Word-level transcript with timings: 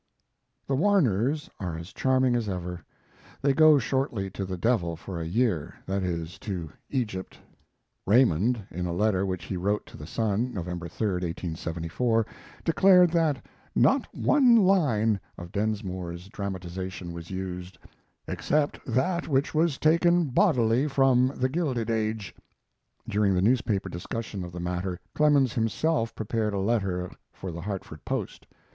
The 0.65 0.73
Warners 0.73 1.47
are 1.59 1.77
as 1.77 1.93
charming 1.93 2.35
as 2.35 2.49
ever. 2.49 2.83
They 3.39 3.53
go 3.53 3.77
shortly 3.77 4.31
to 4.31 4.45
the 4.45 4.57
devil 4.57 4.95
for 4.95 5.21
a 5.21 5.27
year 5.27 5.75
that 5.85 6.01
is, 6.01 6.39
to 6.39 6.71
Egypt. 6.89 7.37
Raymond, 8.07 8.65
in 8.71 8.87
a 8.87 8.93
letter 8.93 9.27
which 9.27 9.43
he 9.43 9.57
wrote 9.57 9.85
to 9.85 9.97
the 9.97 10.07
Sun, 10.07 10.55
November 10.55 10.87
3, 10.87 11.05
1874, 11.07 12.25
declared 12.65 13.11
that 13.11 13.45
"not 13.75 14.07
one 14.11 14.55
line" 14.55 15.19
of 15.37 15.51
Densmore's 15.51 16.29
dramatization 16.29 17.13
was 17.13 17.29
used, 17.29 17.77
"except 18.27 18.83
that 18.87 19.27
which 19.27 19.53
was 19.53 19.77
taken 19.77 20.29
bodily 20.29 20.87
from 20.87 21.31
The 21.35 21.47
Gilded 21.47 21.91
Age." 21.91 22.33
During 23.07 23.35
the 23.35 23.41
newspaper 23.43 23.87
discussion 23.87 24.43
of 24.43 24.51
the 24.51 24.59
matter, 24.59 24.99
Clemens 25.13 25.53
himself 25.53 26.15
prepared 26.15 26.55
a 26.55 26.59
letter 26.59 27.11
for 27.31 27.51
the 27.51 27.61
Hartford 27.61 28.03
Post. 28.03 28.47